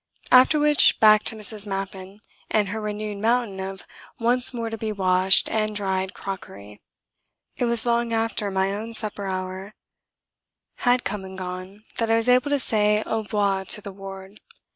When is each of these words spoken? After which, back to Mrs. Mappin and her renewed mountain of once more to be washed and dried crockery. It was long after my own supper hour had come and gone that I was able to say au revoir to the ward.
After 0.31 0.57
which, 0.57 0.99
back 0.99 1.21
to 1.25 1.35
Mrs. 1.35 1.67
Mappin 1.67 2.21
and 2.49 2.69
her 2.69 2.81
renewed 2.81 3.19
mountain 3.19 3.59
of 3.59 3.85
once 4.19 4.51
more 4.51 4.71
to 4.71 4.75
be 4.75 4.91
washed 4.91 5.47
and 5.51 5.75
dried 5.75 6.15
crockery. 6.15 6.81
It 7.55 7.65
was 7.65 7.85
long 7.85 8.11
after 8.11 8.49
my 8.49 8.73
own 8.73 8.95
supper 8.95 9.27
hour 9.27 9.75
had 10.77 11.03
come 11.03 11.23
and 11.23 11.37
gone 11.37 11.83
that 11.97 12.09
I 12.09 12.15
was 12.15 12.27
able 12.29 12.49
to 12.49 12.57
say 12.57 13.03
au 13.05 13.21
revoir 13.21 13.63
to 13.65 13.79
the 13.79 13.91
ward. 13.91 14.39